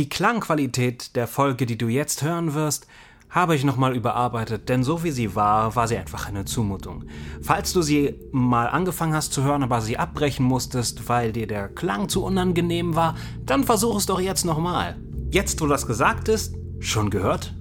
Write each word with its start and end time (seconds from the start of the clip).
Die 0.00 0.08
Klangqualität 0.08 1.14
der 1.14 1.26
Folge, 1.26 1.66
die 1.66 1.76
du 1.76 1.88
jetzt 1.88 2.22
hören 2.22 2.54
wirst, 2.54 2.86
habe 3.28 3.54
ich 3.54 3.64
nochmal 3.64 3.94
überarbeitet, 3.94 4.70
denn 4.70 4.82
so 4.82 5.04
wie 5.04 5.10
sie 5.10 5.34
war, 5.34 5.76
war 5.76 5.88
sie 5.88 5.98
einfach 5.98 6.26
eine 6.26 6.46
Zumutung. 6.46 7.04
Falls 7.42 7.74
du 7.74 7.82
sie 7.82 8.14
mal 8.32 8.68
angefangen 8.68 9.12
hast 9.12 9.34
zu 9.34 9.42
hören, 9.42 9.62
aber 9.62 9.82
sie 9.82 9.98
abbrechen 9.98 10.46
musstest, 10.46 11.10
weil 11.10 11.32
dir 11.32 11.46
der 11.46 11.68
Klang 11.68 12.08
zu 12.08 12.24
unangenehm 12.24 12.96
war, 12.96 13.14
dann 13.44 13.64
versuch 13.64 13.98
es 13.98 14.06
doch 14.06 14.22
jetzt 14.22 14.46
nochmal. 14.46 14.96
Jetzt, 15.32 15.60
wo 15.60 15.66
das 15.66 15.86
gesagt 15.86 16.30
ist, 16.30 16.54
schon 16.78 17.10
gehört? 17.10 17.52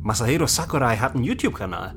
Masahiro 0.00 0.46
Sakurai 0.46 0.96
hat 0.96 1.16
einen 1.16 1.24
YouTube-Kanal. 1.24 1.96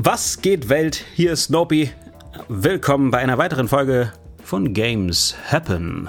Was 0.00 0.40
geht 0.42 0.68
Welt? 0.68 1.04
Hier 1.16 1.32
ist 1.32 1.46
Snoopy. 1.46 1.90
Willkommen 2.46 3.10
bei 3.10 3.18
einer 3.18 3.36
weiteren 3.36 3.66
Folge 3.66 4.12
von 4.44 4.72
Games 4.72 5.34
Happen. 5.50 6.08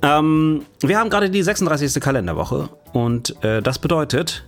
Ähm, 0.00 0.64
wir 0.80 0.98
haben 0.98 1.10
gerade 1.10 1.28
die 1.28 1.42
36. 1.42 2.02
Kalenderwoche 2.02 2.70
und 2.94 3.36
äh, 3.44 3.60
das 3.60 3.78
bedeutet, 3.78 4.46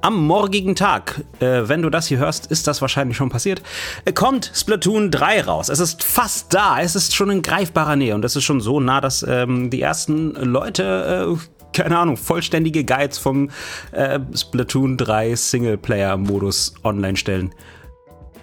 am 0.00 0.26
morgigen 0.26 0.74
Tag, 0.74 1.22
äh, 1.38 1.68
wenn 1.68 1.82
du 1.82 1.88
das 1.88 2.08
hier 2.08 2.18
hörst, 2.18 2.46
ist 2.50 2.66
das 2.66 2.80
wahrscheinlich 2.80 3.16
schon 3.16 3.28
passiert, 3.28 3.62
äh, 4.04 4.12
kommt 4.12 4.50
Splatoon 4.52 5.12
3 5.12 5.42
raus. 5.42 5.68
Es 5.68 5.78
ist 5.78 6.02
fast 6.02 6.52
da, 6.52 6.80
es 6.80 6.96
ist 6.96 7.14
schon 7.14 7.30
in 7.30 7.42
greifbarer 7.42 7.94
Nähe 7.94 8.16
und 8.16 8.24
es 8.24 8.34
ist 8.34 8.42
schon 8.42 8.60
so 8.60 8.80
nah, 8.80 9.00
dass 9.00 9.24
ähm, 9.26 9.70
die 9.70 9.80
ersten 9.80 10.32
Leute 10.32 11.28
äh, 11.32 11.48
keine 11.72 11.98
Ahnung, 11.98 12.16
vollständige 12.16 12.84
Guides 12.84 13.18
vom 13.18 13.50
äh, 13.92 14.18
Splatoon 14.34 14.96
3 14.96 15.34
Singleplayer-Modus 15.34 16.74
online 16.84 17.16
stellen. 17.16 17.52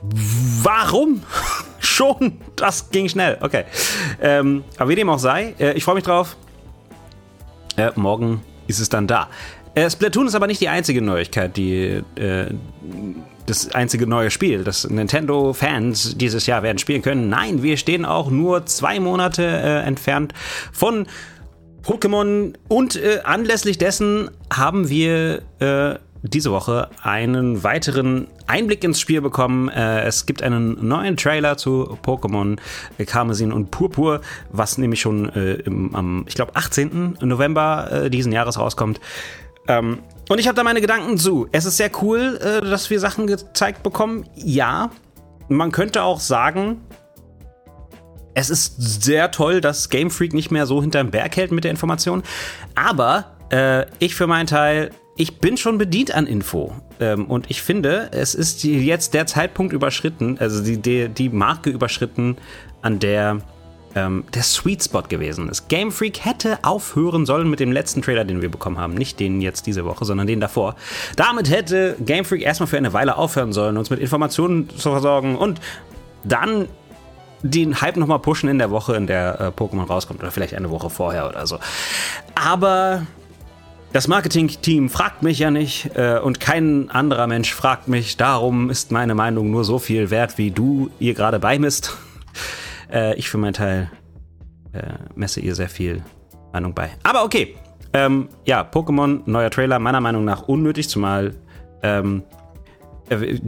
Warum? 0.01 1.23
Schon? 1.79 2.39
Das 2.55 2.89
ging 2.91 3.09
schnell. 3.09 3.37
Okay. 3.41 3.65
Ähm, 4.21 4.63
aber 4.77 4.89
wie 4.89 4.95
dem 4.95 5.09
auch 5.09 5.19
sei, 5.19 5.55
äh, 5.59 5.73
ich 5.73 5.83
freue 5.83 5.95
mich 5.95 6.03
drauf. 6.03 6.37
Äh, 7.75 7.91
morgen 7.95 8.41
ist 8.67 8.79
es 8.79 8.89
dann 8.89 9.07
da. 9.07 9.29
Äh, 9.73 9.89
Splatoon 9.89 10.27
ist 10.27 10.35
aber 10.35 10.47
nicht 10.47 10.61
die 10.61 10.69
einzige 10.69 11.01
Neuigkeit, 11.01 11.55
die 11.55 12.03
äh, 12.15 12.47
das 13.45 13.73
einzige 13.73 14.05
neue 14.05 14.29
Spiel, 14.29 14.63
das 14.63 14.89
Nintendo-Fans 14.89 16.17
dieses 16.17 16.45
Jahr 16.45 16.61
werden 16.61 16.77
spielen 16.77 17.01
können. 17.01 17.29
Nein, 17.29 17.63
wir 17.63 17.77
stehen 17.77 18.05
auch 18.05 18.29
nur 18.29 18.65
zwei 18.65 18.99
Monate 18.99 19.43
äh, 19.43 19.79
entfernt 19.87 20.33
von 20.71 21.07
Pokémon 21.83 22.53
und 22.67 22.95
äh, 22.95 23.21
anlässlich 23.23 23.77
dessen 23.77 24.29
haben 24.53 24.89
wir 24.89 25.41
diese 26.23 26.51
Woche 26.51 26.89
einen 27.01 27.63
weiteren 27.63 28.27
Einblick 28.45 28.83
ins 28.83 28.99
Spiel 28.99 29.21
bekommen. 29.21 29.69
Äh, 29.69 30.03
es 30.03 30.25
gibt 30.25 30.43
einen 30.43 30.87
neuen 30.87 31.17
Trailer 31.17 31.57
zu 31.57 31.97
Pokémon 32.03 32.57
Karmesin 33.05 33.51
und 33.51 33.71
Purpur, 33.71 34.21
was 34.51 34.77
nämlich 34.77 35.01
schon 35.01 35.29
äh, 35.29 35.53
im, 35.53 35.95
am, 35.95 36.25
ich 36.27 36.35
glaube, 36.35 36.55
18. 36.55 37.17
November 37.21 37.91
äh, 37.91 38.09
diesen 38.09 38.31
Jahres 38.31 38.59
rauskommt. 38.59 38.99
Ähm, 39.67 39.99
und 40.29 40.39
ich 40.39 40.47
habe 40.47 40.55
da 40.55 40.63
meine 40.63 40.81
Gedanken 40.81 41.17
zu. 41.17 41.47
Es 41.51 41.65
ist 41.65 41.77
sehr 41.77 41.91
cool, 42.01 42.39
dass 42.39 42.89
wir 42.89 42.99
Sachen 43.01 43.27
gezeigt 43.27 43.83
bekommen. 43.83 44.25
Ja, 44.35 44.91
man 45.49 45.71
könnte 45.73 46.03
auch 46.03 46.21
sagen, 46.21 46.81
es 48.33 48.49
ist 48.49 49.03
sehr 49.03 49.31
toll, 49.31 49.59
dass 49.59 49.89
Game 49.89 50.09
Freak 50.09 50.33
nicht 50.33 50.49
mehr 50.49 50.65
so 50.67 50.81
hinterm 50.81 51.11
Berg 51.11 51.35
hält 51.35 51.51
mit 51.51 51.65
der 51.65 51.71
Information. 51.71 52.23
Aber 52.75 53.25
ich 53.99 54.15
für 54.15 54.27
meinen 54.27 54.47
Teil 54.47 54.91
ich 55.21 55.37
bin 55.37 55.55
schon 55.55 55.77
bedient 55.77 56.15
an 56.15 56.25
Info. 56.25 56.73
Ähm, 56.99 57.25
und 57.25 57.51
ich 57.51 57.61
finde, 57.61 58.09
es 58.11 58.33
ist 58.33 58.63
jetzt 58.63 59.13
der 59.13 59.27
Zeitpunkt 59.27 59.71
überschritten, 59.71 60.37
also 60.39 60.63
die, 60.63 60.77
die, 60.77 61.09
die 61.09 61.29
Marke 61.29 61.69
überschritten, 61.69 62.37
an 62.81 62.97
der 62.97 63.41
ähm, 63.93 64.23
der 64.33 64.41
Sweet 64.41 64.83
Spot 64.83 65.03
gewesen 65.03 65.49
ist. 65.49 65.67
Game 65.67 65.91
Freak 65.91 66.25
hätte 66.25 66.59
aufhören 66.63 67.27
sollen 67.27 67.49
mit 67.51 67.59
dem 67.59 67.71
letzten 67.71 68.01
Trailer, 68.01 68.23
den 68.23 68.41
wir 68.41 68.49
bekommen 68.49 68.79
haben. 68.79 68.95
Nicht 68.95 69.19
den 69.19 69.41
jetzt 69.41 69.67
diese 69.67 69.85
Woche, 69.85 70.05
sondern 70.05 70.25
den 70.25 70.39
davor. 70.39 70.75
Damit 71.17 71.51
hätte 71.51 71.97
Game 71.99 72.25
Freak 72.25 72.41
erstmal 72.41 72.67
für 72.67 72.77
eine 72.77 72.93
Weile 72.93 73.17
aufhören 73.17 73.53
sollen, 73.53 73.77
uns 73.77 73.91
mit 73.91 73.99
Informationen 73.99 74.69
zu 74.69 74.89
versorgen 74.89 75.35
und 75.35 75.59
dann 76.23 76.67
den 77.43 77.79
Hype 77.81 77.97
nochmal 77.97 78.19
pushen 78.19 78.49
in 78.49 78.57
der 78.57 78.71
Woche, 78.71 78.95
in 78.95 79.05
der 79.05 79.39
äh, 79.39 79.43
Pokémon 79.49 79.85
rauskommt. 79.85 80.21
Oder 80.21 80.31
vielleicht 80.31 80.55
eine 80.55 80.71
Woche 80.71 80.89
vorher 80.89 81.27
oder 81.27 81.45
so. 81.45 81.59
Aber 82.33 83.05
das 83.93 84.07
Marketing-Team 84.07 84.89
fragt 84.89 85.21
mich 85.21 85.39
ja 85.39 85.51
nicht 85.51 85.95
äh, 85.95 86.19
und 86.19 86.39
kein 86.39 86.89
anderer 86.89 87.27
Mensch 87.27 87.53
fragt 87.53 87.87
mich. 87.87 88.17
Darum 88.17 88.69
ist 88.69 88.91
meine 88.91 89.15
Meinung 89.15 89.51
nur 89.51 89.63
so 89.63 89.79
viel 89.79 90.09
wert, 90.09 90.37
wie 90.37 90.51
du 90.51 90.89
ihr 90.99 91.13
gerade 91.13 91.39
beimisst. 91.39 91.97
Äh, 92.93 93.15
ich 93.15 93.29
für 93.29 93.37
meinen 93.37 93.53
Teil 93.53 93.89
äh, 94.73 94.81
messe 95.15 95.39
ihr 95.39 95.55
sehr 95.55 95.69
viel 95.69 96.03
Meinung 96.51 96.73
bei. 96.73 96.89
Aber 97.03 97.23
okay. 97.23 97.55
Ähm, 97.93 98.27
ja, 98.43 98.69
Pokémon, 98.69 99.21
neuer 99.27 99.49
Trailer, 99.49 99.79
meiner 99.79 100.01
Meinung 100.01 100.25
nach 100.25 100.41
unnötig, 100.49 100.89
zumal 100.89 101.33
ähm, 101.83 102.23
äh, 103.07 103.39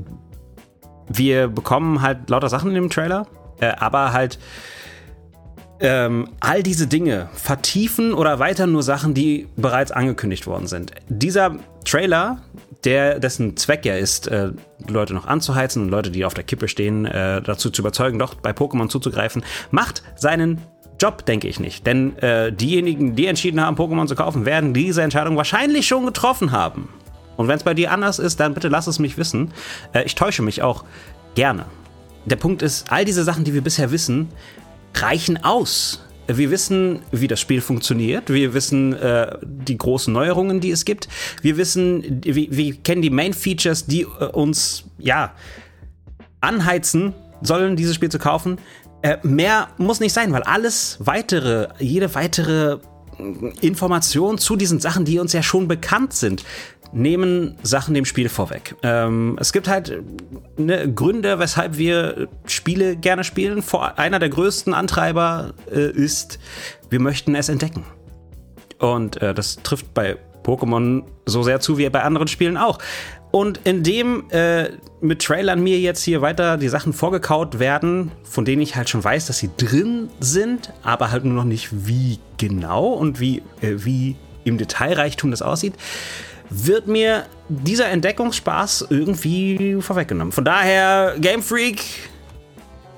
wir 1.10 1.50
bekommen 1.50 2.02
halt 2.02 2.30
lauter 2.30 2.48
Sachen 2.48 2.70
in 2.70 2.76
dem 2.76 2.90
Trailer, 2.90 3.28
äh, 3.60 3.74
aber 3.78 4.14
halt 4.14 4.40
ähm, 5.84 6.30
all 6.40 6.64
diese 6.64 6.88
Dinge 6.88 7.30
vertiefen 7.34 8.14
oder 8.14 8.40
weiter 8.40 8.66
nur 8.66 8.82
Sachen, 8.82 9.14
die 9.14 9.48
bereits 9.58 9.92
angekündigt 9.92 10.48
worden 10.48 10.66
sind. 10.66 10.92
Dieser 11.10 11.58
Trailer, 11.84 12.40
der 12.86 13.20
dessen 13.20 13.58
Zweck 13.58 13.86
ja 13.86 13.96
ist, 13.96 14.28
äh, 14.28 14.52
Leute 14.88 15.14
noch 15.14 15.28
anzuheizen 15.28 15.84
und 15.84 15.90
Leute, 15.90 16.10
die 16.10 16.24
auf 16.24 16.34
der 16.34 16.46
Kippe 16.46 16.70
stehen, 16.70 17.06
äh, 17.06 17.42
dazu 17.42 17.70
zu 17.70 17.82
überzeugen, 17.82 18.18
doch 18.18 18.34
bei 18.34 18.52
Pokémon 18.52 18.88
zuzugreifen, 18.88 19.44
macht 19.72 20.04
seinen 20.16 20.62
Job, 21.02 21.26
denke 21.26 21.50
ich 21.50 21.60
nicht. 21.60 21.86
Denn 21.86 22.18
äh, 22.20 22.54
diejenigen, 22.54 23.16
die 23.16 23.28
entschieden 23.28 23.60
haben, 23.60 23.76
Pokémon 23.76 24.08
zu 24.08 24.16
kaufen, 24.16 24.46
werden 24.46 24.74
diese 24.74 25.02
Entscheidung 25.02 25.36
wahrscheinlich 25.36 25.86
schon 25.86 26.06
getroffen 26.06 26.54
haben. 26.54 26.88
Und 27.36 27.50
wenn 27.50 27.58
es 27.58 27.64
bei 27.64 27.74
dir 27.74 27.92
anders 27.92 28.20
ist, 28.20 28.40
dann 28.40 28.54
bitte 28.54 28.70
lass 28.70 28.88
es 28.88 29.00
mich 29.00 29.18
wissen. 29.18 29.52
Äh, 29.92 30.04
ich 30.04 30.16
täusche 30.16 30.44
mich 30.44 30.62
auch 30.62 30.86
gerne. 31.36 31.66
Der 32.26 32.38
Punkt 32.38 32.62
ist, 32.62 32.90
all 32.90 33.04
diese 33.04 33.26
Sachen, 33.26 33.44
die 33.44 33.54
wir 33.54 33.62
bisher 33.62 33.92
wissen, 33.92 34.30
reichen 34.94 35.44
aus. 35.44 36.04
Wir 36.28 36.52
wissen, 36.52 37.02
wie 37.12 37.28
das 37.28 37.40
Spiel 37.40 37.60
funktioniert. 37.60 38.30
Wir 38.30 38.54
wissen 38.54 38.94
äh, 38.94 39.38
die 39.44 39.78
großen 39.78 40.14
Neuerungen, 40.14 40.62
die 40.62 40.72
es 40.72 40.86
gibt. 40.86 41.10
Wir 41.42 41.58
wissen, 41.58 42.22
wir, 42.24 42.48
wir 42.50 42.76
kennen 42.76 43.02
die 43.02 43.10
Main 43.10 43.34
Features, 43.34 43.86
die 43.86 44.02
äh, 44.02 44.26
uns 44.26 44.86
ja 44.98 45.34
anheizen 46.40 47.14
sollen, 47.42 47.76
dieses 47.76 47.96
Spiel 47.96 48.10
zu 48.10 48.20
kaufen. 48.20 48.58
Äh, 49.02 49.18
mehr 49.24 49.68
muss 49.78 50.00
nicht 50.00 50.14
sein, 50.14 50.32
weil 50.32 50.44
alles 50.44 50.98
weitere, 51.00 51.68
jede 51.80 52.16
weitere 52.16 52.78
Information 53.62 54.38
zu 54.38 54.56
diesen 54.56 54.80
Sachen, 54.80 55.06
die 55.06 55.20
uns 55.20 55.34
ja 55.34 55.44
schon 55.44 55.68
bekannt 55.68 56.14
sind, 56.14 56.44
nehmen 56.94 57.58
Sachen 57.64 57.94
dem 57.94 58.06
Spiel 58.06 58.30
vorweg. 58.30 58.76
Ähm, 58.84 59.38
es 59.40 59.52
gibt 59.52 59.68
halt 59.68 60.02
ne, 60.58 60.92
Gründe, 60.94 61.40
weshalb 61.40 61.78
wir 61.78 62.28
Spiele 62.46 62.96
gerne 62.96 63.24
spielen. 63.24 63.62
Vor, 63.62 63.98
einer 63.98 64.20
der 64.20 64.30
größten 64.30 64.74
Antreiber 64.74 65.54
äh, 65.72 65.92
ist, 65.92 66.40
wir 66.90 67.00
möchten 67.00 67.36
es 67.36 67.50
entdecken. 67.50 67.86
Und 68.80 69.22
äh, 69.22 69.34
das 69.34 69.58
trifft 69.64 69.94
bei 69.94 70.18
Pokémon 70.44 71.04
so 71.26 71.44
sehr 71.44 71.60
zu 71.60 71.78
wie 71.78 71.90
bei 71.90 72.04
anderen 72.04 72.28
Spielen 72.28 72.58
auch. 72.58 72.80
Und 73.32 73.62
indem 73.64 74.26
äh, 74.30 74.70
mit 75.02 75.24
Trailern 75.24 75.64
mir 75.64 75.80
jetzt 75.80 76.04
hier 76.04 76.22
weiter 76.22 76.58
die 76.58 76.68
Sachen 76.68 76.94
vorgekaut 76.94 77.58
werden, 77.58 78.12
von 78.24 78.46
denen 78.46 78.62
ich 78.62 78.76
halt 78.76 78.90
schon 78.90 79.04
weiß, 79.04 79.26
dass 79.26 79.40
sie 79.40 79.50
drin 79.58 80.10
sind, 80.20 80.72
aber 80.84 81.12
halt 81.12 81.26
nur 81.26 81.34
noch 81.34 81.44
nicht 81.44 81.70
wie 81.72 82.20
genau 82.38 82.90
und 82.90 83.20
wie, 83.20 83.42
äh, 83.62 83.78
wie 83.78 84.18
im 84.44 84.60
Detailreichtum 84.60 85.32
das 85.32 85.42
aussieht, 85.42 85.74
wird 86.50 86.88
mir 86.88 87.26
dieser 87.50 87.90
Entdeckungsspaß 87.90 88.88
irgendwie 88.90 89.78
vorweggenommen. 89.80 90.32
Von 90.32 90.46
daher, 90.46 91.16
Game 91.20 91.42
Freak, 91.42 91.82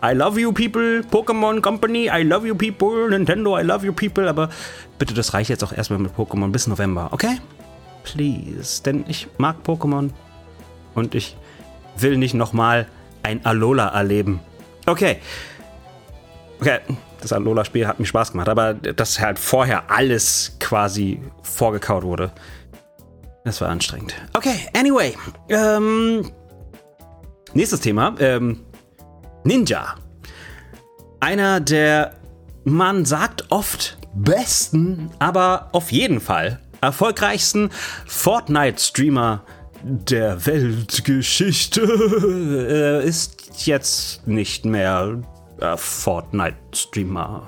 I 0.04 0.14
love 0.14 0.40
you 0.40 0.52
people, 0.52 1.02
Pokémon 1.10 1.62
Company, 1.62 2.10
I 2.14 2.24
love 2.24 2.46
you 2.46 2.56
people, 2.56 3.10
Nintendo, 3.10 3.58
I 3.60 3.64
love 3.64 3.86
you 3.86 3.94
people, 3.94 4.28
aber 4.30 4.50
bitte, 5.00 5.14
das 5.14 5.34
reicht 5.34 5.50
jetzt 5.50 5.64
auch 5.64 5.74
erstmal 5.74 6.00
mit 6.00 6.16
Pokémon 6.16 6.52
bis 6.52 6.68
November, 6.68 7.10
okay? 7.12 7.40
Please, 8.04 8.84
denn 8.84 9.04
ich 9.08 9.28
mag 9.38 9.58
Pokémon 9.66 10.12
und 10.94 11.16
ich 11.16 11.36
will 11.98 12.18
nicht 12.18 12.34
nochmal 12.34 12.88
ein 13.24 13.44
Alola 13.46 13.88
erleben. 13.88 14.40
Okay. 14.86 15.18
Okay, 16.60 16.80
das 17.22 17.34
Alola-Spiel 17.34 17.88
hat 17.88 18.00
mir 18.00 18.06
Spaß 18.06 18.32
gemacht, 18.32 18.48
aber 18.48 18.74
dass 18.76 19.20
halt 19.20 19.40
vorher 19.40 19.90
alles 19.90 20.56
quasi 20.60 21.20
vorgekaut 21.42 22.04
wurde. 22.04 22.32
Das 23.46 23.62
war 23.62 23.70
anstrengend. 23.70 24.16
Okay, 24.34 24.68
anyway. 24.76 25.14
Ähm, 25.50 26.32
nächstes 27.54 27.80
Thema. 27.80 28.16
Ähm, 28.20 28.66
Ninja. 29.44 29.96
Einer 31.20 31.60
der, 31.60 32.16
man 32.64 33.06
sagt 33.06 33.46
oft, 33.52 33.98
besten, 34.16 35.12
aber 35.20 35.70
auf 35.74 35.92
jeden 35.92 36.20
Fall 36.20 36.60
erfolgreichsten 36.82 37.70
Fortnite-Streamer 38.08 39.44
der 39.84 40.44
Weltgeschichte 40.46 41.82
äh, 43.04 43.08
ist 43.08 43.68
jetzt 43.68 44.28
nicht 44.28 44.66
mehr 44.66 45.22
äh, 45.62 45.78
Fortnite-Streamer. 45.78 47.48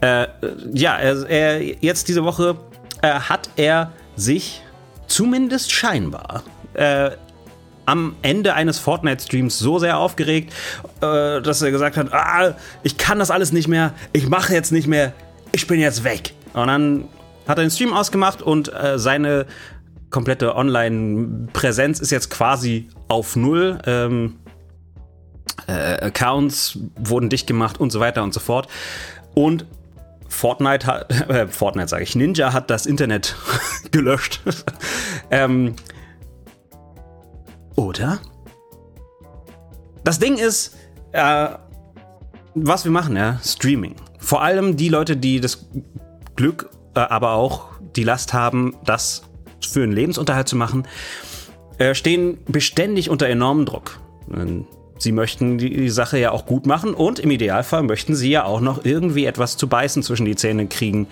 Äh, 0.00 0.28
ja, 0.72 0.96
er, 0.96 1.28
er, 1.28 1.62
jetzt 1.82 2.06
diese 2.06 2.22
Woche 2.22 2.56
äh, 3.02 3.08
hat 3.08 3.50
er 3.56 3.92
sich 4.14 4.62
zumindest 5.08 5.72
scheinbar 5.72 6.44
äh, 6.74 7.10
am 7.86 8.16
Ende 8.20 8.54
eines 8.54 8.78
Fortnite-Streams 8.78 9.58
so 9.58 9.78
sehr 9.78 9.98
aufgeregt, 9.98 10.52
äh, 11.00 11.40
dass 11.40 11.62
er 11.62 11.70
gesagt 11.70 11.96
hat, 11.96 12.12
ah, 12.12 12.54
ich 12.82 12.98
kann 12.98 13.18
das 13.18 13.30
alles 13.30 13.50
nicht 13.50 13.66
mehr, 13.66 13.94
ich 14.12 14.28
mache 14.28 14.52
jetzt 14.52 14.72
nicht 14.72 14.86
mehr, 14.86 15.12
ich 15.52 15.66
bin 15.66 15.80
jetzt 15.80 16.04
weg. 16.04 16.34
Und 16.52 16.66
dann 16.66 17.08
hat 17.46 17.58
er 17.58 17.64
den 17.64 17.70
Stream 17.70 17.94
ausgemacht 17.94 18.42
und 18.42 18.72
äh, 18.72 18.98
seine 18.98 19.46
komplette 20.10 20.54
Online-Präsenz 20.54 22.00
ist 22.00 22.10
jetzt 22.10 22.30
quasi 22.30 22.88
auf 23.08 23.36
Null. 23.36 23.78
Ähm, 23.86 24.36
äh, 25.66 26.06
Accounts 26.06 26.78
wurden 26.96 27.30
dicht 27.30 27.46
gemacht 27.46 27.80
und 27.80 27.90
so 27.90 28.00
weiter 28.00 28.22
und 28.22 28.34
so 28.34 28.40
fort. 28.40 28.68
Und 29.34 29.64
Fortnite 30.28 30.86
hat, 30.86 31.10
äh, 31.30 31.48
Fortnite 31.48 31.88
sage 31.88 32.02
ich, 32.04 32.14
Ninja 32.14 32.52
hat 32.52 32.70
das 32.70 32.86
Internet 32.86 33.36
gelöscht. 33.90 34.40
ähm, 35.30 35.74
oder? 37.76 38.18
Das 40.04 40.18
Ding 40.18 40.36
ist, 40.36 40.76
äh, 41.12 41.48
was 42.54 42.84
wir 42.84 42.92
machen, 42.92 43.16
ja, 43.16 43.38
Streaming. 43.44 43.94
Vor 44.18 44.42
allem 44.42 44.76
die 44.76 44.88
Leute, 44.88 45.16
die 45.16 45.40
das 45.40 45.68
Glück, 46.36 46.70
äh, 46.94 47.00
aber 47.00 47.32
auch 47.32 47.68
die 47.96 48.04
Last 48.04 48.32
haben, 48.32 48.76
das 48.84 49.22
für 49.60 49.82
einen 49.82 49.92
Lebensunterhalt 49.92 50.48
zu 50.48 50.56
machen, 50.56 50.86
äh, 51.78 51.94
stehen 51.94 52.38
beständig 52.46 53.10
unter 53.10 53.28
enormem 53.28 53.64
Druck. 53.64 54.00
Sie 54.98 55.12
möchten 55.12 55.58
die 55.58 55.88
Sache 55.90 56.18
ja 56.18 56.32
auch 56.32 56.44
gut 56.44 56.66
machen 56.66 56.92
und 56.92 57.18
im 57.20 57.30
Idealfall 57.30 57.82
möchten 57.84 58.14
sie 58.14 58.30
ja 58.30 58.44
auch 58.44 58.60
noch 58.60 58.84
irgendwie 58.84 59.26
etwas 59.26 59.56
zu 59.56 59.68
beißen 59.68 60.02
zwischen 60.02 60.26
die 60.26 60.34
Zähne 60.34 60.66
kriegen 60.66 61.06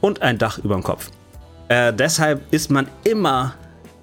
und 0.00 0.22
ein 0.22 0.38
Dach 0.38 0.58
über 0.58 0.74
dem 0.74 0.82
Kopf. 0.82 1.10
Äh, 1.68 1.92
deshalb 1.92 2.42
ist 2.52 2.70
man 2.70 2.88
immer 3.04 3.54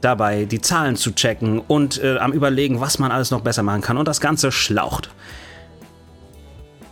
dabei, 0.02 0.46
die 0.46 0.62
Zahlen 0.62 0.96
zu 0.96 1.12
checken 1.14 1.60
und 1.60 2.04
äh, 2.04 2.18
am 2.18 2.34
Überlegen, 2.34 2.80
was 2.82 3.00
man 3.00 3.12
alles 3.12 3.32
noch 3.32 3.42
besser 3.42 3.64
machen 3.64 3.82
kann 3.82 3.98
und 3.98 4.08
das 4.08 4.22
Ganze 4.22 4.52
schlaucht. 4.52 5.10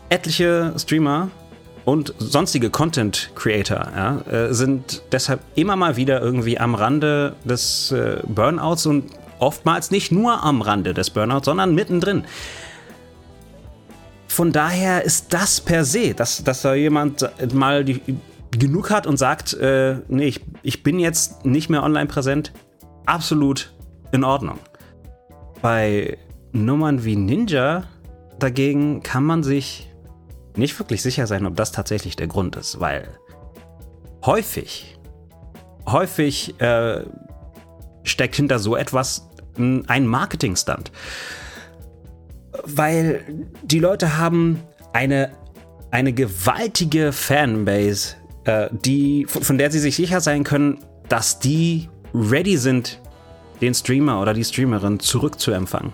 Etliche 0.09 0.73
Streamer 0.77 1.29
und 1.85 2.13
sonstige 2.19 2.69
Content 2.69 3.31
Creator 3.35 3.87
ja, 3.95 4.21
äh, 4.31 4.53
sind 4.53 5.03
deshalb 5.11 5.41
immer 5.55 5.75
mal 5.75 5.95
wieder 5.95 6.21
irgendwie 6.21 6.59
am 6.59 6.75
Rande 6.75 7.35
des 7.43 7.91
äh, 7.91 8.21
Burnouts 8.27 8.85
und 8.85 9.05
oftmals 9.41 9.91
nicht 9.91 10.11
nur 10.11 10.43
am 10.43 10.61
Rande 10.61 10.93
des 10.93 11.09
Burnouts, 11.09 11.45
sondern 11.45 11.75
mittendrin. 11.75 12.23
Von 14.27 14.51
daher 14.51 15.03
ist 15.03 15.33
das 15.33 15.59
per 15.59 15.83
se, 15.83 16.13
dass, 16.13 16.43
dass 16.43 16.61
da 16.61 16.73
jemand 16.73 17.29
mal 17.53 17.83
die, 17.83 18.01
genug 18.51 18.89
hat 18.89 19.07
und 19.07 19.17
sagt, 19.17 19.53
äh, 19.53 19.97
nee, 20.07 20.27
ich, 20.27 20.41
ich 20.61 20.83
bin 20.83 20.99
jetzt 20.99 21.45
nicht 21.45 21.69
mehr 21.69 21.83
online 21.83 22.07
präsent, 22.07 22.53
absolut 23.05 23.73
in 24.11 24.23
Ordnung. 24.23 24.59
Bei 25.61 26.17
Nummern 26.51 27.03
wie 27.03 27.15
Ninja 27.15 27.83
dagegen 28.39 29.03
kann 29.03 29.23
man 29.23 29.43
sich 29.43 29.91
nicht 30.55 30.77
wirklich 30.79 31.01
sicher 31.01 31.27
sein, 31.27 31.45
ob 31.45 31.55
das 31.55 31.71
tatsächlich 31.71 32.15
der 32.15 32.27
Grund 32.27 32.55
ist, 32.55 32.79
weil 32.79 33.07
häufig, 34.25 34.97
häufig 35.85 36.59
äh, 36.59 37.03
steckt 38.03 38.35
hinter 38.35 38.59
so 38.59 38.75
etwas 38.75 39.29
ein 39.87 40.07
Marketingstand. 40.07 40.91
Weil 42.63 43.23
die 43.63 43.79
Leute 43.79 44.17
haben 44.17 44.61
eine, 44.93 45.31
eine 45.89 46.13
gewaltige 46.13 47.11
Fanbase, 47.11 48.15
äh, 48.45 48.69
die, 48.71 49.25
von 49.27 49.57
der 49.57 49.71
sie 49.71 49.79
sich 49.79 49.95
sicher 49.95 50.21
sein 50.21 50.43
können, 50.43 50.79
dass 51.09 51.39
die 51.39 51.89
ready 52.13 52.57
sind, 52.57 52.99
den 53.61 53.73
Streamer 53.73 54.21
oder 54.21 54.33
die 54.33 54.43
Streamerin 54.43 54.99
zurückzuempfangen. 54.99 55.93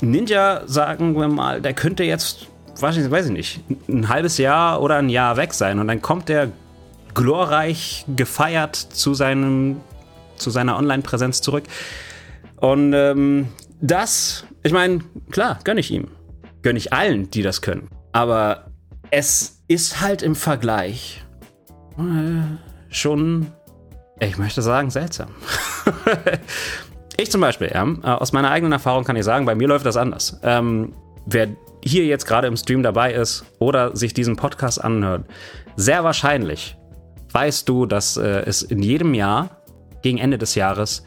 Ninja, 0.00 0.62
sagen 0.66 1.14
wir 1.16 1.28
mal, 1.28 1.60
der 1.60 1.74
könnte 1.74 2.04
jetzt 2.04 2.48
weiß 2.80 2.96
ich 2.96 3.32
nicht, 3.32 3.60
ein 3.88 4.08
halbes 4.08 4.38
Jahr 4.38 4.80
oder 4.80 4.96
ein 4.96 5.08
Jahr 5.08 5.36
weg 5.36 5.54
sein 5.54 5.78
und 5.78 5.88
dann 5.88 6.00
kommt 6.02 6.28
der 6.28 6.50
glorreich 7.14 8.04
gefeiert 8.14 8.76
zu, 8.76 9.14
seinem, 9.14 9.80
zu 10.36 10.50
seiner 10.50 10.76
Online-Präsenz 10.76 11.40
zurück. 11.40 11.64
Und 12.60 12.92
ähm, 12.92 13.48
das, 13.80 14.44
ich 14.62 14.72
meine, 14.72 15.00
klar, 15.30 15.58
gönne 15.64 15.80
ich 15.80 15.90
ihm. 15.90 16.08
Gönne 16.62 16.78
ich 16.78 16.92
allen, 16.92 17.30
die 17.30 17.42
das 17.42 17.62
können. 17.62 17.88
Aber 18.12 18.70
es 19.10 19.62
ist 19.68 20.00
halt 20.00 20.22
im 20.22 20.34
Vergleich 20.34 21.24
äh, 21.98 22.56
schon, 22.88 23.52
ich 24.20 24.38
möchte 24.38 24.62
sagen, 24.62 24.90
seltsam. 24.90 25.28
ich 27.16 27.30
zum 27.30 27.40
Beispiel, 27.40 27.70
ja, 27.72 27.84
aus 28.16 28.32
meiner 28.32 28.50
eigenen 28.50 28.72
Erfahrung 28.72 29.04
kann 29.04 29.16
ich 29.16 29.24
sagen, 29.24 29.46
bei 29.46 29.54
mir 29.54 29.68
läuft 29.68 29.86
das 29.86 29.96
anders. 29.96 30.40
Ähm, 30.42 30.92
wer 31.26 31.48
hier 31.84 32.06
jetzt 32.06 32.26
gerade 32.26 32.48
im 32.48 32.56
Stream 32.56 32.82
dabei 32.82 33.12
ist 33.12 33.44
oder 33.58 33.96
sich 33.96 34.14
diesen 34.14 34.36
Podcast 34.36 34.82
anhört, 34.82 35.26
sehr 35.76 36.02
wahrscheinlich 36.02 36.76
weißt 37.32 37.68
du, 37.68 37.86
dass 37.86 38.16
äh, 38.16 38.42
es 38.46 38.62
in 38.62 38.82
jedem 38.82 39.14
Jahr 39.14 39.62
gegen 40.02 40.18
Ende 40.18 40.38
des 40.38 40.54
Jahres 40.54 41.04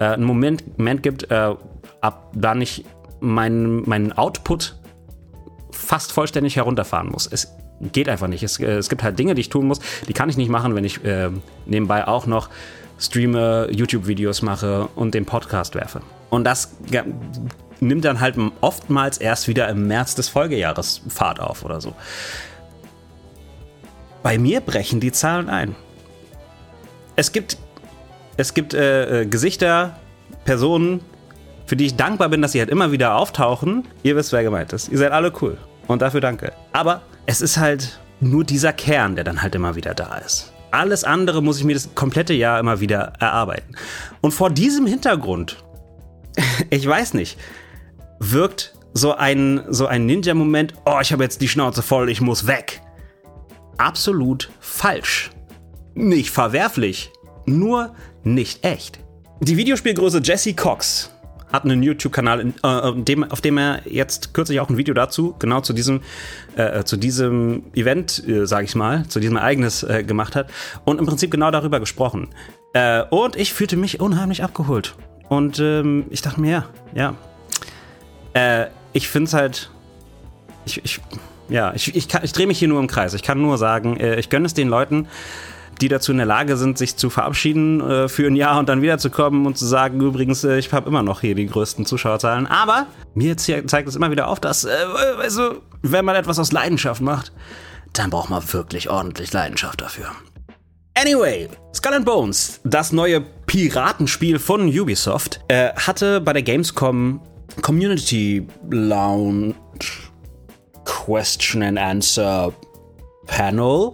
äh, 0.00 0.04
einen 0.04 0.24
Moment, 0.24 0.78
Moment 0.78 1.02
gibt, 1.04 1.30
äh, 1.30 1.54
ab 2.00 2.32
da 2.34 2.56
ich 2.56 2.84
meinen 3.20 3.88
mein 3.88 4.12
Output 4.12 4.76
fast 5.70 6.12
vollständig 6.12 6.56
herunterfahren 6.56 7.08
muss. 7.08 7.28
Es 7.30 7.54
geht 7.92 8.08
einfach 8.08 8.26
nicht. 8.26 8.42
Es, 8.42 8.58
äh, 8.58 8.78
es, 8.78 8.88
gibt 8.88 9.02
halt 9.02 9.18
Dinge, 9.18 9.34
die 9.34 9.42
ich 9.42 9.50
tun 9.50 9.66
muss, 9.66 9.80
die 10.08 10.12
kann 10.12 10.28
ich 10.28 10.36
nicht 10.36 10.48
machen, 10.48 10.74
wenn 10.74 10.84
ich 10.84 11.04
äh, 11.04 11.30
nebenbei 11.66 12.08
auch 12.08 12.26
noch 12.26 12.48
streame, 12.98 13.68
YouTube-Videos 13.70 14.42
mache 14.42 14.88
und 14.96 15.14
den 15.14 15.24
Podcast 15.24 15.74
werfe. 15.74 16.00
Und 16.28 16.44
das 16.44 16.76
nimmt 17.80 18.04
dann 18.04 18.20
halt 18.20 18.36
oftmals 18.60 19.18
erst 19.18 19.48
wieder 19.48 19.68
im 19.68 19.86
März 19.86 20.14
des 20.14 20.28
Folgejahres 20.28 21.02
Fahrt 21.08 21.40
auf 21.40 21.64
oder 21.64 21.80
so. 21.80 21.94
Bei 24.22 24.38
mir 24.38 24.60
brechen 24.60 25.00
die 25.00 25.12
Zahlen 25.12 25.48
ein. 25.48 25.74
Es 27.16 27.32
gibt, 27.32 27.56
es 28.40 28.54
gibt 28.54 28.72
äh, 28.72 29.22
äh, 29.22 29.26
Gesichter, 29.26 29.98
Personen, 30.44 31.02
für 31.66 31.76
die 31.76 31.86
ich 31.86 31.96
dankbar 31.96 32.30
bin, 32.30 32.40
dass 32.40 32.52
sie 32.52 32.58
halt 32.58 32.70
immer 32.70 32.90
wieder 32.90 33.14
auftauchen. 33.14 33.86
Ihr 34.02 34.16
wisst, 34.16 34.32
wer 34.32 34.42
gemeint 34.42 34.72
ist. 34.72 34.88
Ihr 34.88 34.98
seid 34.98 35.12
alle 35.12 35.32
cool. 35.42 35.58
Und 35.86 36.02
dafür 36.02 36.20
danke. 36.20 36.52
Aber 36.72 37.02
es 37.26 37.42
ist 37.42 37.58
halt 37.58 38.00
nur 38.20 38.44
dieser 38.44 38.72
Kern, 38.72 39.14
der 39.14 39.24
dann 39.24 39.42
halt 39.42 39.54
immer 39.54 39.76
wieder 39.76 39.94
da 39.94 40.16
ist. 40.16 40.52
Alles 40.70 41.04
andere 41.04 41.42
muss 41.42 41.58
ich 41.58 41.64
mir 41.64 41.74
das 41.74 41.94
komplette 41.94 42.32
Jahr 42.32 42.58
immer 42.58 42.80
wieder 42.80 43.12
erarbeiten. 43.18 43.74
Und 44.20 44.32
vor 44.32 44.50
diesem 44.50 44.86
Hintergrund, 44.86 45.62
ich 46.70 46.86
weiß 46.86 47.14
nicht, 47.14 47.38
wirkt 48.20 48.72
so 48.94 49.14
ein, 49.14 49.62
so 49.68 49.86
ein 49.86 50.06
Ninja-Moment, 50.06 50.74
oh, 50.86 50.98
ich 51.00 51.12
habe 51.12 51.22
jetzt 51.24 51.40
die 51.42 51.48
Schnauze 51.48 51.82
voll, 51.82 52.08
ich 52.08 52.20
muss 52.20 52.46
weg. 52.46 52.80
Absolut 53.76 54.50
falsch. 54.60 55.30
Nicht 55.94 56.30
verwerflich, 56.30 57.12
nur 57.58 57.94
nicht 58.24 58.64
echt. 58.64 59.00
Die 59.40 59.56
Videospielgröße 59.56 60.20
Jesse 60.22 60.54
Cox 60.54 61.10
hat 61.52 61.64
einen 61.64 61.82
YouTube-Kanal, 61.82 62.52
äh, 62.62 62.66
auf 62.66 63.40
dem 63.40 63.58
er 63.58 63.82
jetzt 63.86 64.34
kürzlich 64.34 64.60
auch 64.60 64.68
ein 64.68 64.76
Video 64.76 64.94
dazu, 64.94 65.34
genau 65.38 65.60
zu 65.60 65.72
diesem, 65.72 66.00
äh, 66.56 66.84
zu 66.84 66.96
diesem 66.96 67.64
Event, 67.74 68.22
äh, 68.28 68.46
sage 68.46 68.64
ich 68.64 68.74
mal, 68.74 69.06
zu 69.08 69.20
diesem 69.20 69.36
Ereignis 69.36 69.82
äh, 69.82 70.04
gemacht 70.04 70.36
hat 70.36 70.50
und 70.84 70.98
im 70.98 71.06
Prinzip 71.06 71.30
genau 71.30 71.50
darüber 71.50 71.80
gesprochen. 71.80 72.28
Äh, 72.72 73.02
und 73.10 73.36
ich 73.36 73.52
fühlte 73.52 73.76
mich 73.76 74.00
unheimlich 74.00 74.44
abgeholt. 74.44 74.94
Und 75.28 75.58
ähm, 75.58 76.06
ich 76.10 76.22
dachte 76.22 76.40
mir, 76.40 76.50
ja, 76.94 77.14
ja, 78.34 78.64
äh, 78.64 78.66
ich 78.92 79.08
finde 79.08 79.28
es 79.28 79.34
halt. 79.34 79.70
Ich, 80.66 80.84
ich, 80.84 81.00
ja, 81.48 81.72
ich, 81.74 81.94
ich, 81.94 82.08
ich 82.22 82.32
drehe 82.32 82.46
mich 82.46 82.58
hier 82.58 82.68
nur 82.68 82.80
im 82.80 82.86
Kreis. 82.86 83.14
Ich 83.14 83.22
kann 83.22 83.40
nur 83.40 83.58
sagen, 83.58 83.96
äh, 83.96 84.18
ich 84.18 84.28
gönne 84.28 84.46
es 84.46 84.54
den 84.54 84.68
Leuten, 84.68 85.08
die 85.80 85.88
dazu 85.88 86.12
in 86.12 86.18
der 86.18 86.26
Lage 86.26 86.56
sind, 86.56 86.78
sich 86.78 86.96
zu 86.96 87.10
verabschieden 87.10 87.80
äh, 87.80 88.08
für 88.08 88.26
ein 88.26 88.36
Jahr 88.36 88.58
und 88.58 88.68
dann 88.68 88.82
wiederzukommen 88.82 89.46
und 89.46 89.56
zu 89.56 89.66
sagen, 89.66 90.00
übrigens, 90.00 90.44
äh, 90.44 90.58
ich 90.58 90.72
habe 90.72 90.88
immer 90.88 91.02
noch 91.02 91.20
hier 91.20 91.34
die 91.34 91.46
größten 91.46 91.86
Zuschauerzahlen. 91.86 92.46
Aber 92.46 92.86
mir 93.14 93.36
zeigt 93.36 93.88
es 93.88 93.96
immer 93.96 94.10
wieder 94.10 94.28
auf, 94.28 94.40
dass, 94.40 94.64
äh, 94.64 94.70
also, 95.20 95.62
wenn 95.82 96.04
man 96.04 96.16
etwas 96.16 96.38
aus 96.38 96.52
Leidenschaft 96.52 97.00
macht, 97.00 97.32
dann 97.92 98.10
braucht 98.10 98.30
man 98.30 98.42
wirklich 98.52 98.90
ordentlich 98.90 99.32
Leidenschaft 99.32 99.80
dafür. 99.80 100.10
Anyway, 100.94 101.48
Skull 101.74 101.94
and 101.94 102.04
Bones, 102.04 102.60
das 102.64 102.92
neue 102.92 103.20
Piratenspiel 103.20 104.38
von 104.38 104.68
Ubisoft, 104.68 105.40
äh, 105.48 105.70
hatte 105.74 106.20
bei 106.20 106.32
der 106.32 106.42
Gamescom 106.42 107.20
Community 107.62 108.46
Lounge 108.70 109.54
Question 110.84 111.62
and 111.62 111.78
Answer 111.78 112.52
Panel. 113.26 113.92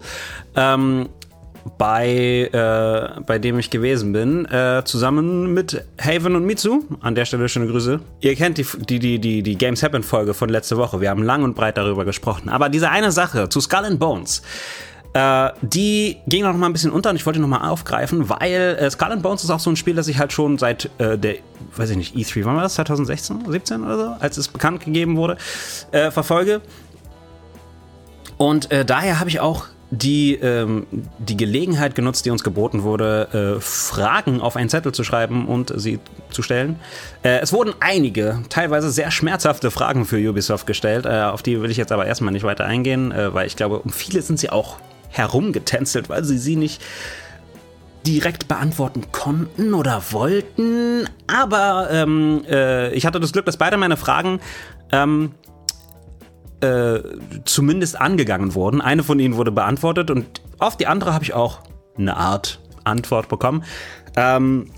Ähm, 0.56 1.08
bei, 1.78 2.48
äh, 2.52 3.20
bei 3.22 3.38
dem 3.38 3.58
ich 3.58 3.70
gewesen 3.70 4.12
bin, 4.12 4.44
äh, 4.46 4.82
zusammen 4.84 5.52
mit 5.52 5.84
Haven 6.00 6.36
und 6.36 6.44
Mitsu. 6.44 6.82
An 7.00 7.14
der 7.14 7.24
Stelle 7.24 7.48
schöne 7.48 7.66
Grüße. 7.66 8.00
Ihr 8.20 8.36
kennt 8.36 8.58
die, 8.58 8.66
die, 8.88 8.98
die, 8.98 9.18
die, 9.18 9.42
die 9.42 9.58
Games 9.58 9.82
Happen 9.82 10.02
Folge 10.02 10.34
von 10.34 10.48
letzte 10.48 10.76
Woche. 10.76 11.00
Wir 11.00 11.10
haben 11.10 11.22
lang 11.22 11.42
und 11.42 11.54
breit 11.54 11.76
darüber 11.76 12.04
gesprochen. 12.04 12.48
Aber 12.48 12.68
diese 12.68 12.90
eine 12.90 13.12
Sache 13.12 13.48
zu 13.48 13.60
Skull 13.60 13.84
and 13.84 13.98
Bones, 13.98 14.42
äh, 15.12 15.50
die 15.62 16.18
ging 16.26 16.44
noch 16.44 16.54
mal 16.56 16.66
ein 16.66 16.72
bisschen 16.72 16.92
unter 16.92 17.10
und 17.10 17.16
ich 17.16 17.26
wollte 17.26 17.40
noch 17.40 17.48
mal 17.48 17.68
aufgreifen, 17.68 18.28
weil 18.28 18.76
äh, 18.78 18.90
Skull 18.90 19.12
and 19.12 19.22
Bones 19.22 19.44
ist 19.44 19.50
auch 19.50 19.60
so 19.60 19.70
ein 19.70 19.76
Spiel, 19.76 19.94
das 19.94 20.08
ich 20.08 20.18
halt 20.18 20.32
schon 20.32 20.58
seit 20.58 20.90
äh, 20.98 21.18
der, 21.18 21.36
weiß 21.76 21.90
ich 21.90 21.96
nicht, 21.96 22.14
E3, 22.14 22.44
wann 22.44 22.56
war 22.56 22.62
das? 22.62 22.74
2016, 22.74 23.50
17 23.50 23.82
oder 23.82 23.96
so, 23.96 24.16
als 24.20 24.36
es 24.36 24.48
bekannt 24.48 24.84
gegeben 24.84 25.16
wurde, 25.16 25.36
äh, 25.90 26.10
verfolge. 26.10 26.60
Und 28.36 28.70
äh, 28.70 28.84
daher 28.84 29.18
habe 29.18 29.30
ich 29.30 29.40
auch 29.40 29.64
die, 29.90 30.34
ähm, 30.34 30.86
die 31.18 31.36
Gelegenheit 31.36 31.94
genutzt, 31.94 32.26
die 32.26 32.30
uns 32.30 32.42
geboten 32.42 32.82
wurde, 32.82 33.56
äh, 33.56 33.60
Fragen 33.60 34.40
auf 34.40 34.56
einen 34.56 34.68
Zettel 34.68 34.92
zu 34.92 35.04
schreiben 35.04 35.46
und 35.46 35.72
sie 35.76 36.00
zu 36.30 36.42
stellen. 36.42 36.76
Äh, 37.22 37.38
es 37.40 37.52
wurden 37.52 37.72
einige, 37.80 38.42
teilweise 38.48 38.90
sehr 38.90 39.10
schmerzhafte 39.10 39.70
Fragen 39.70 40.04
für 40.04 40.16
Ubisoft 40.16 40.66
gestellt. 40.66 41.06
Äh, 41.06 41.22
auf 41.22 41.42
die 41.42 41.60
will 41.62 41.70
ich 41.70 41.76
jetzt 41.76 41.92
aber 41.92 42.06
erstmal 42.06 42.32
nicht 42.32 42.44
weiter 42.44 42.64
eingehen, 42.64 43.12
äh, 43.12 43.32
weil 43.32 43.46
ich 43.46 43.56
glaube, 43.56 43.78
um 43.78 43.90
viele 43.90 44.22
sind 44.22 44.40
sie 44.40 44.50
auch 44.50 44.76
herumgetänzelt, 45.10 46.08
weil 46.08 46.24
sie 46.24 46.38
sie 46.38 46.56
nicht 46.56 46.82
direkt 48.06 48.48
beantworten 48.48 49.10
konnten 49.12 49.74
oder 49.74 50.02
wollten. 50.10 51.08
Aber 51.26 51.88
ähm, 51.90 52.44
äh, 52.48 52.92
ich 52.92 53.06
hatte 53.06 53.20
das 53.20 53.32
Glück, 53.32 53.46
dass 53.46 53.56
beide 53.56 53.76
meine 53.76 53.96
Fragen 53.96 54.40
ähm, 54.92 55.32
äh, 56.60 57.00
zumindest 57.44 58.00
angegangen 58.00 58.54
wurden. 58.54 58.80
Eine 58.80 59.02
von 59.02 59.18
ihnen 59.18 59.36
wurde 59.36 59.52
beantwortet 59.52 60.10
und 60.10 60.40
auf 60.58 60.76
die 60.76 60.86
andere 60.86 61.12
habe 61.12 61.24
ich 61.24 61.34
auch 61.34 61.60
eine 61.98 62.16
Art 62.16 62.60
Antwort 62.84 63.28
bekommen. 63.28 63.64
Ähm, 64.16 64.70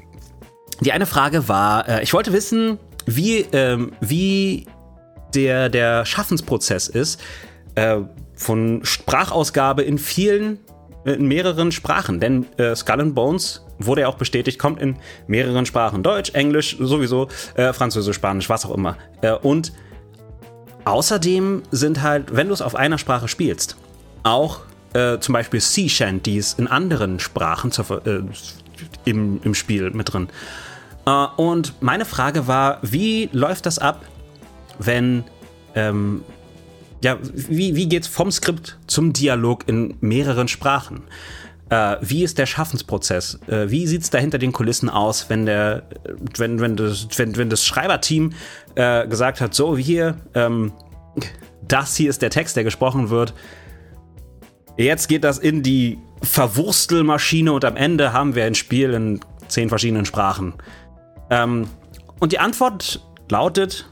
die 0.81 0.93
eine 0.93 1.07
Frage 1.07 1.49
war, 1.49 1.89
äh, 1.89 2.03
ich 2.03 2.13
wollte 2.13 2.33
wissen, 2.33 2.79
wie, 3.07 3.47
ähm, 3.53 3.93
wie 4.01 4.67
der, 5.35 5.69
der 5.69 6.05
Schaffensprozess 6.05 6.89
ist 6.89 7.21
äh, 7.75 7.99
von 8.35 8.81
Sprachausgabe 8.85 9.83
in 9.83 9.99
vielen, 9.99 10.61
äh, 11.05 11.13
in 11.13 11.27
mehreren 11.27 11.73
Sprachen. 11.73 12.21
Denn 12.21 12.47
äh, 12.57 12.75
Skull 12.75 13.01
and 13.01 13.15
Bones 13.15 13.65
wurde 13.79 14.03
ja 14.03 14.09
auch 14.09 14.17
bestätigt, 14.17 14.59
kommt 14.59 14.81
in 14.81 14.97
mehreren 15.27 15.67
Sprachen. 15.67 16.03
Deutsch, 16.03 16.31
Englisch, 16.35 16.77
sowieso, 16.79 17.29
äh, 17.55 17.73
Französisch, 17.73 18.17
Spanisch, 18.17 18.49
was 18.49 18.65
auch 18.65 18.75
immer. 18.75 18.97
Äh, 19.23 19.33
und 19.33 19.73
Außerdem 20.89 21.65
sind 21.71 22.01
halt, 22.01 22.35
wenn 22.35 22.49
du 22.49 22.55
es 22.55 22.63
auf 22.63 22.75
einer 22.75 22.97
Sprache 22.97 23.29
spielst, 23.29 23.77
auch 24.23 24.61
äh, 24.95 25.19
zum 25.19 25.35
Beispiel 25.35 25.61
Sea 25.61 25.87
Shanties 25.87 26.55
in 26.55 26.67
anderen 26.67 27.21
Sprachen 27.21 27.71
zur, 27.71 28.07
äh, 28.07 28.23
im, 29.05 29.39
im 29.43 29.55
Spiel 29.55 29.91
mit 29.91 30.15
drin. 30.15 30.31
Äh, 31.05 31.27
und 31.37 31.75
meine 31.83 32.07
Frage 32.07 32.47
war, 32.47 32.79
wie 32.81 33.29
läuft 33.33 33.67
das 33.67 33.79
ab, 33.79 34.03
wenn, 34.79 35.25
ähm, 35.75 36.23
ja, 37.05 37.19
wie, 37.23 37.77
wie 37.77 37.87
geht's 37.87 38.09
vom 38.09 38.31
Skript 38.33 38.79
zum 38.87 39.13
Dialog 39.13 39.69
in 39.69 39.95
mehreren 40.01 40.49
Sprachen? 40.49 41.03
Äh, 41.71 41.97
wie 42.01 42.25
ist 42.25 42.39
der 42.39 42.47
Schaffensprozess? 42.47 43.39
Äh, 43.47 43.71
wie 43.71 43.87
sieht 43.87 44.03
es 44.03 44.11
da 44.11 44.19
hinter 44.19 44.39
den 44.39 44.53
Kulissen 44.53 44.89
aus, 44.89 45.29
wenn 45.29 45.45
der, 45.45 45.83
wenn, 46.37 46.61
wenn 46.61 46.77
das, 46.77 47.09
wenn, 47.17 47.37
wenn 47.37 47.51
das 47.51 47.65
Schreiberteam 47.67 48.33
äh, 48.75 49.07
gesagt 49.07 49.41
hat, 49.41 49.55
so 49.55 49.77
hier, 49.77 50.17
ähm, 50.35 50.73
das 51.67 51.97
hier 51.97 52.09
ist 52.09 52.23
der 52.23 52.31
Text, 52.31 52.57
der 52.57 52.65
gesprochen 52.65 53.11
wird. 53.11 53.35
Jetzt 54.79 55.09
geht 55.09 55.25
das 55.25 55.39
in 55.39 55.63
die 55.63 55.99
Verwurstelmaschine 56.23 57.53
und 57.53 57.65
am 57.65 57.77
Ende 57.77 58.13
haben 58.13 58.35
wir 58.35 58.45
ein 58.45 58.55
Spiel 58.55 58.95
in 58.95 59.21
zehn 59.49 59.69
verschiedenen 59.69 60.07
Sprachen. 60.07 60.55
Ähm, 61.31 61.69
und 62.21 62.33
die 62.33 62.39
Antwort 62.39 63.05
lautet, 63.29 63.89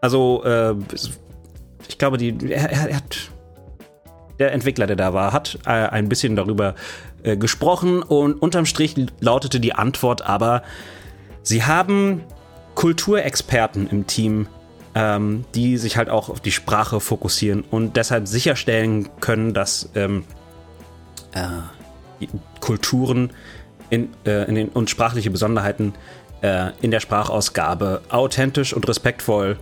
also 0.00 0.42
äh, 0.44 0.74
ich 1.88 1.98
glaube, 1.98 2.18
die, 2.18 2.34
er, 2.50 2.70
er 2.70 2.96
hat 2.96 3.30
der 4.38 4.52
Entwickler, 4.52 4.86
der 4.86 4.96
da 4.96 5.14
war, 5.14 5.32
hat 5.32 5.58
äh, 5.66 5.70
ein 5.70 6.08
bisschen 6.08 6.36
darüber 6.36 6.74
äh, 7.22 7.36
gesprochen 7.36 8.02
und 8.02 8.34
unterm 8.34 8.66
Strich 8.66 8.94
lautete 9.20 9.60
die 9.60 9.72
Antwort 9.72 10.22
aber, 10.22 10.62
sie 11.42 11.64
haben 11.64 12.22
Kulturexperten 12.74 13.88
im 13.88 14.06
Team, 14.06 14.48
ähm, 14.94 15.44
die 15.54 15.76
sich 15.76 15.96
halt 15.96 16.08
auch 16.08 16.28
auf 16.28 16.40
die 16.40 16.52
Sprache 16.52 17.00
fokussieren 17.00 17.64
und 17.70 17.96
deshalb 17.96 18.28
sicherstellen 18.28 19.08
können, 19.20 19.54
dass 19.54 19.90
ähm, 19.94 20.24
äh, 21.32 22.26
Kulturen 22.60 23.30
in, 23.90 24.08
äh, 24.24 24.44
in 24.48 24.54
den, 24.54 24.68
und 24.68 24.90
sprachliche 24.90 25.30
Besonderheiten 25.30 25.94
äh, 26.42 26.70
in 26.80 26.90
der 26.90 27.00
Sprachausgabe 27.00 28.02
authentisch 28.08 28.72
und 28.72 28.88
respektvoll 28.88 29.58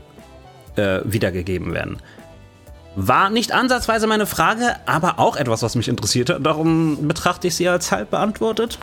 äh, 0.77 1.01
wiedergegeben 1.05 1.73
werden. 1.73 1.99
War 2.97 3.31
nicht 3.31 3.53
ansatzweise 3.53 4.07
meine 4.07 4.27
Frage, 4.27 4.77
aber 4.87 5.19
auch 5.19 5.37
etwas, 5.37 5.63
was 5.63 5.75
mich 5.75 5.89
interessierte. 5.89 6.39
Darum 6.41 7.09
betrachte 7.09 7.49
ich 7.49 7.57
sie 7.57 7.69
als 7.69 7.91
halb 7.91 8.11
beantwortet. 8.11 8.79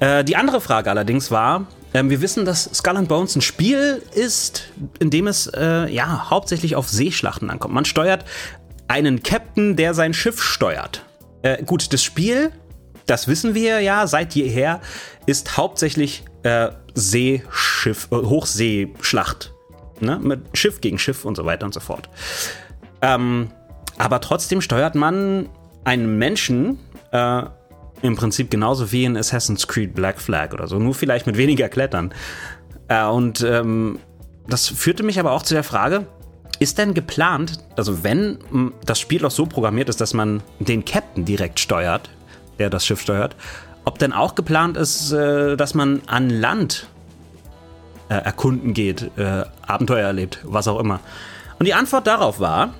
Äh, 0.00 0.24
die 0.24 0.36
andere 0.36 0.60
Frage 0.60 0.90
allerdings 0.90 1.30
war, 1.30 1.66
äh, 1.92 2.02
wir 2.04 2.20
wissen, 2.20 2.44
dass 2.44 2.64
Skull 2.74 2.96
and 2.96 3.08
Bones 3.08 3.36
ein 3.36 3.42
Spiel 3.42 4.02
ist, 4.14 4.64
in 4.98 5.10
dem 5.10 5.26
es 5.26 5.46
äh, 5.46 5.88
ja 5.88 6.30
hauptsächlich 6.30 6.76
auf 6.76 6.88
Seeschlachten 6.88 7.48
ankommt. 7.48 7.74
Man 7.74 7.84
steuert 7.84 8.24
einen 8.88 9.22
Captain, 9.22 9.76
der 9.76 9.94
sein 9.94 10.12
Schiff 10.12 10.42
steuert. 10.42 11.04
Äh, 11.42 11.62
gut, 11.62 11.92
das 11.92 12.02
Spiel, 12.02 12.52
das 13.06 13.28
wissen 13.28 13.54
wir 13.54 13.80
ja 13.80 14.06
seit 14.06 14.34
jeher, 14.34 14.80
ist 15.26 15.56
hauptsächlich 15.56 16.24
äh, 16.42 16.70
Seeschiff, 16.94 18.08
äh, 18.10 18.16
Hochseeschlacht. 18.16 19.52
Ne? 20.00 20.18
Mit 20.18 20.58
Schiff 20.58 20.80
gegen 20.80 20.98
Schiff 20.98 21.24
und 21.24 21.36
so 21.36 21.44
weiter 21.44 21.66
und 21.66 21.72
so 21.72 21.80
fort. 21.80 22.08
Ähm, 23.02 23.50
aber 23.98 24.20
trotzdem 24.20 24.60
steuert 24.60 24.94
man 24.94 25.48
einen 25.84 26.18
Menschen 26.18 26.78
äh, 27.12 27.42
im 28.02 28.16
Prinzip 28.16 28.50
genauso 28.50 28.92
wie 28.92 29.04
in 29.04 29.16
Assassin's 29.16 29.66
Creed 29.66 29.94
Black 29.94 30.20
Flag 30.20 30.52
oder 30.52 30.66
so, 30.66 30.78
nur 30.78 30.94
vielleicht 30.94 31.26
mit 31.26 31.36
weniger 31.36 31.68
Klettern. 31.68 32.12
Äh, 32.88 33.04
und 33.04 33.42
ähm, 33.42 33.98
das 34.48 34.68
führte 34.68 35.02
mich 35.02 35.18
aber 35.18 35.32
auch 35.32 35.42
zu 35.42 35.54
der 35.54 35.64
Frage, 35.64 36.06
ist 36.58 36.78
denn 36.78 36.94
geplant, 36.94 37.58
also 37.76 38.02
wenn 38.02 38.38
das 38.86 38.98
Spiel 38.98 39.24
auch 39.26 39.30
so 39.30 39.46
programmiert 39.46 39.88
ist, 39.88 40.00
dass 40.00 40.14
man 40.14 40.42
den 40.58 40.84
Captain 40.84 41.24
direkt 41.24 41.60
steuert, 41.60 42.08
der 42.58 42.70
das 42.70 42.86
Schiff 42.86 43.00
steuert, 43.00 43.36
ob 43.84 43.98
denn 43.98 44.12
auch 44.12 44.34
geplant 44.34 44.76
ist, 44.76 45.12
äh, 45.12 45.56
dass 45.56 45.74
man 45.74 46.02
an 46.06 46.30
Land 46.30 46.88
äh, 48.08 48.14
erkunden 48.14 48.74
geht, 48.74 49.10
äh, 49.16 49.44
Abenteuer 49.66 50.06
erlebt, 50.06 50.40
was 50.44 50.68
auch 50.68 50.80
immer. 50.80 51.00
Und 51.58 51.66
die 51.66 51.74
Antwort 51.74 52.06
darauf 52.06 52.40
war, 52.40 52.74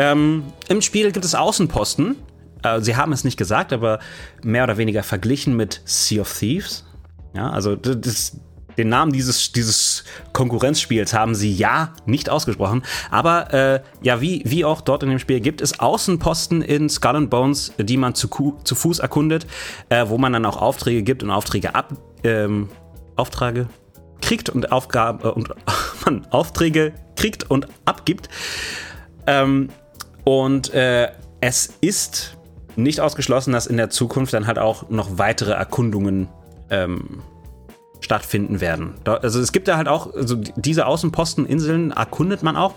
ähm, 0.00 0.44
Im 0.68 0.80
Spiel 0.80 1.12
gibt 1.12 1.26
es 1.26 1.34
Außenposten. 1.34 2.16
Äh, 2.62 2.80
sie 2.80 2.96
haben 2.96 3.12
es 3.12 3.22
nicht 3.22 3.36
gesagt, 3.36 3.70
aber 3.72 3.98
mehr 4.42 4.64
oder 4.64 4.78
weniger 4.78 5.02
verglichen 5.02 5.56
mit 5.56 5.82
Sea 5.84 6.22
of 6.22 6.38
Thieves. 6.38 6.86
Ja, 7.34 7.50
also 7.50 7.76
das, 7.76 8.40
den 8.78 8.88
Namen 8.88 9.12
dieses, 9.12 9.52
dieses 9.52 10.04
Konkurrenzspiels 10.32 11.12
haben 11.12 11.34
sie 11.34 11.52
ja 11.52 11.92
nicht 12.06 12.30
ausgesprochen. 12.30 12.82
Aber 13.10 13.52
äh, 13.52 13.80
ja, 14.00 14.22
wie, 14.22 14.42
wie 14.46 14.64
auch 14.64 14.80
dort 14.80 15.02
in 15.02 15.10
dem 15.10 15.18
Spiel 15.18 15.40
gibt 15.40 15.60
es 15.60 15.78
Außenposten 15.80 16.62
in 16.62 16.88
Skull 16.88 17.16
and 17.16 17.28
Bones, 17.28 17.74
die 17.78 17.98
man 17.98 18.14
zu, 18.14 18.56
zu 18.64 18.74
Fuß 18.74 19.00
erkundet, 19.00 19.46
äh, 19.90 20.06
wo 20.08 20.16
man 20.16 20.32
dann 20.32 20.46
auch 20.46 20.56
Aufträge 20.56 21.02
gibt 21.02 21.22
und 21.22 21.30
Aufträge 21.30 21.74
ab. 21.74 21.92
Ähm, 22.24 22.70
Aufträge 23.16 23.66
kriegt 24.22 24.48
und 24.48 24.72
Aufgaben 24.72 25.20
äh, 25.24 25.28
und 25.28 25.50
man 26.06 26.26
Aufträge 26.30 26.94
kriegt 27.16 27.50
und 27.50 27.68
abgibt. 27.84 28.30
Ähm, 29.26 29.68
und 30.30 30.72
äh, 30.74 31.08
es 31.40 31.74
ist 31.80 32.36
nicht 32.76 33.00
ausgeschlossen, 33.00 33.52
dass 33.52 33.66
in 33.66 33.76
der 33.76 33.90
Zukunft 33.90 34.32
dann 34.32 34.46
halt 34.46 34.60
auch 34.60 34.88
noch 34.88 35.18
weitere 35.18 35.50
Erkundungen 35.50 36.28
ähm, 36.70 37.20
stattfinden 37.98 38.60
werden. 38.60 38.94
Also 39.04 39.40
es 39.40 39.50
gibt 39.50 39.66
da 39.66 39.76
halt 39.76 39.88
auch, 39.88 40.14
also 40.14 40.36
diese 40.36 40.86
Außenposteninseln 40.86 41.90
erkundet 41.90 42.44
man 42.44 42.54
auch, 42.56 42.74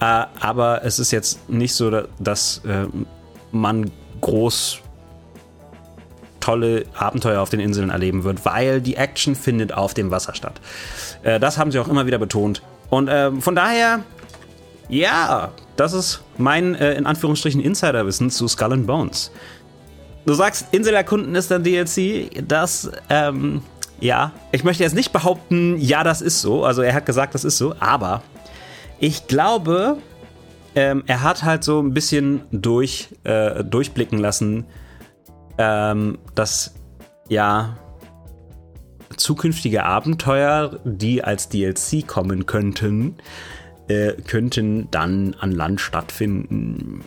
äh, 0.00 0.24
aber 0.40 0.84
es 0.84 0.98
ist 0.98 1.10
jetzt 1.10 1.50
nicht 1.50 1.74
so, 1.74 1.90
dass 2.18 2.62
äh, 2.64 2.86
man 3.52 3.90
groß 4.22 4.78
tolle 6.40 6.86
Abenteuer 6.94 7.42
auf 7.42 7.50
den 7.50 7.60
Inseln 7.60 7.90
erleben 7.90 8.24
wird, 8.24 8.46
weil 8.46 8.80
die 8.80 8.96
Action 8.96 9.34
findet 9.34 9.70
auf 9.70 9.92
dem 9.92 10.10
Wasser 10.10 10.34
statt. 10.34 10.62
Äh, 11.24 11.40
das 11.40 11.58
haben 11.58 11.70
sie 11.72 11.78
auch 11.78 11.88
immer 11.88 12.06
wieder 12.06 12.16
betont. 12.16 12.62
Und 12.88 13.10
ähm, 13.12 13.42
von 13.42 13.54
daher 13.54 14.00
ja, 14.88 15.52
das 15.76 15.92
ist 15.92 16.22
mein, 16.38 16.74
äh, 16.74 16.94
in 16.94 17.06
Anführungsstrichen, 17.06 17.60
Insiderwissen 17.60 18.30
zu 18.30 18.48
Skull 18.48 18.72
and 18.72 18.86
Bones. 18.86 19.30
Du 20.26 20.34
sagst, 20.34 20.66
Inselerkunden 20.72 21.34
ist 21.34 21.50
dann 21.50 21.62
DLC. 21.62 22.30
Das, 22.48 22.90
ähm, 23.08 23.62
ja. 24.00 24.32
Ich 24.52 24.64
möchte 24.64 24.82
jetzt 24.82 24.94
nicht 24.94 25.12
behaupten, 25.12 25.78
ja, 25.78 26.02
das 26.02 26.20
ist 26.20 26.40
so. 26.40 26.64
Also 26.64 26.82
er 26.82 26.94
hat 26.94 27.06
gesagt, 27.06 27.34
das 27.34 27.44
ist 27.44 27.58
so. 27.58 27.76
Aber 27.78 28.22
ich 28.98 29.28
glaube, 29.28 29.98
ähm, 30.74 31.04
er 31.06 31.22
hat 31.22 31.44
halt 31.44 31.62
so 31.62 31.80
ein 31.80 31.94
bisschen 31.94 32.42
durch, 32.50 33.08
äh, 33.24 33.62
durchblicken 33.62 34.18
lassen, 34.18 34.66
ähm, 35.58 36.18
dass 36.34 36.74
ja 37.28 37.76
zukünftige 39.16 39.84
Abenteuer, 39.84 40.80
die 40.84 41.24
als 41.24 41.48
DLC 41.48 42.06
kommen 42.06 42.46
könnten, 42.46 43.16
äh, 43.88 44.12
könnten 44.26 44.88
dann 44.90 45.34
an 45.40 45.52
Land 45.52 45.80
stattfinden. 45.80 47.04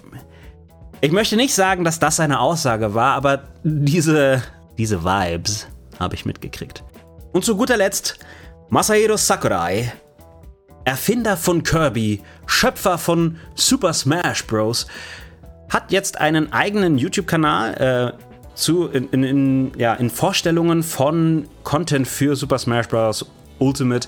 Ich 1.02 1.12
möchte 1.12 1.36
nicht 1.36 1.54
sagen, 1.54 1.84
dass 1.84 2.00
das 2.00 2.20
eine 2.20 2.40
Aussage 2.40 2.94
war, 2.94 3.16
aber 3.16 3.44
diese, 3.64 4.44
diese 4.78 5.04
Vibes 5.04 5.68
habe 6.00 6.16
ich 6.16 6.26
mitgekriegt. 6.26 6.84
Und 7.32 7.46
zu 7.46 7.56
guter 7.56 7.78
Letzt 7.78 8.20
Masahiro 8.70 9.18
Sakurai, 9.18 9.92
Erfinder 10.86 11.38
von 11.38 11.64
Kirby, 11.64 12.22
Schöpfer 12.46 12.98
von 12.98 13.38
Super 13.56 13.94
Smash 13.94 14.46
Bros., 14.46 14.88
hat 15.70 15.92
jetzt 15.92 16.20
einen 16.20 16.52
eigenen 16.52 16.98
YouTube-Kanal 16.98 18.16
äh, 18.18 18.56
zu 18.56 18.88
in, 18.88 19.10
in, 19.12 19.24
in, 19.24 19.72
ja, 19.78 19.94
in 19.94 20.10
Vorstellungen 20.10 20.84
von 20.84 21.48
Content 21.64 22.08
für 22.08 22.36
Super 22.36 22.58
Smash 22.58 22.88
Bros. 22.88 23.26
Ultimate. 23.60 24.08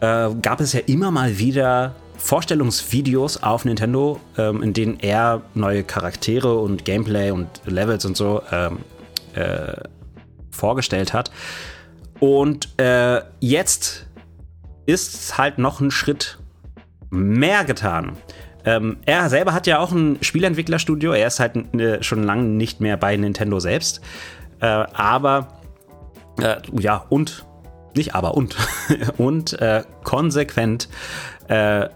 Äh, 0.00 0.34
gab 0.42 0.60
es 0.60 0.72
ja 0.72 0.80
immer 0.86 1.10
mal 1.10 1.38
wieder 1.38 1.94
Vorstellungsvideos 2.16 3.42
auf 3.42 3.64
Nintendo, 3.64 4.20
ähm, 4.36 4.62
in 4.62 4.72
denen 4.72 5.00
er 5.00 5.42
neue 5.54 5.82
Charaktere 5.84 6.58
und 6.58 6.84
Gameplay 6.84 7.30
und 7.30 7.48
Levels 7.64 8.04
und 8.04 8.16
so 8.16 8.42
ähm, 8.52 8.78
äh, 9.34 9.72
vorgestellt 10.50 11.12
hat. 11.12 11.30
Und 12.18 12.68
äh, 12.78 13.22
jetzt 13.40 14.06
ist 14.86 15.38
halt 15.38 15.58
noch 15.58 15.80
ein 15.80 15.90
Schritt 15.90 16.38
mehr 17.10 17.64
getan. 17.64 18.16
Ähm, 18.64 18.98
er 19.06 19.28
selber 19.30 19.54
hat 19.54 19.66
ja 19.66 19.78
auch 19.78 19.92
ein 19.92 20.18
Spielentwicklerstudio. 20.20 21.12
Er 21.12 21.26
ist 21.26 21.40
halt 21.40 21.74
äh, 21.74 22.02
schon 22.02 22.22
lange 22.24 22.42
nicht 22.42 22.80
mehr 22.80 22.96
bei 22.96 23.16
Nintendo 23.16 23.58
selbst. 23.60 24.00
Äh, 24.60 24.66
aber, 24.66 25.48
äh, 26.42 26.56
ja, 26.78 27.04
und, 27.08 27.46
nicht 27.96 28.14
aber, 28.14 28.34
und, 28.34 28.56
und 29.18 29.52
äh, 29.60 29.82
konsequent 30.04 30.88
äh, 31.48 31.88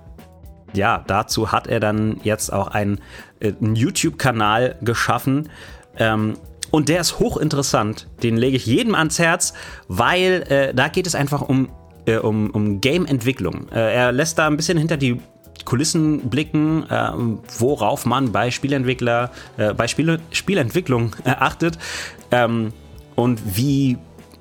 ja, 0.75 1.05
dazu 1.07 1.53
hat 1.53 1.67
er 1.67 1.81
dann 1.81 2.21
jetzt 2.23 2.53
auch 2.53 2.69
einen, 2.69 3.01
äh, 3.41 3.53
einen 3.61 3.77
YouTube-Kanal 3.77 4.77
geschaffen. 4.83 5.49
Ähm, 5.97 6.35
und 6.71 6.89
der 6.89 7.01
ist 7.01 7.21
hochinteressant. 7.21 8.09
Den 8.23 8.37
lege 8.37 8.57
ich 8.57 8.67
jedem 8.67 8.95
ans 8.95 9.19
Herz, 9.19 9.55
weil 9.89 10.45
äh, 10.49 10.75
da 10.75 10.89
geht 10.89 11.07
es 11.07 11.15
einfach 11.15 11.43
um, 11.43 11.69
äh, 12.07 12.17
um, 12.17 12.51
um 12.51 12.81
Game-Entwicklung. 12.81 13.69
Äh, 13.71 13.95
er 13.95 14.13
lässt 14.13 14.39
da 14.39 14.49
ein 14.49 14.57
bisschen 14.57 14.77
hinter 14.77 14.97
die 14.97 15.21
Kulissen 15.65 16.29
blicken, 16.29 16.85
äh, 16.91 17.13
worauf 17.59 18.07
man 18.07 18.33
bei 18.33 18.51
Spielentwickler, 18.51 19.31
äh, 19.57 19.73
bei 19.73 19.87
Spiele, 19.87 20.19
Spielentwicklung 20.33 21.15
achtet 21.25 21.79
ähm, 22.33 22.73
und 23.15 23.41
wie 23.57 23.97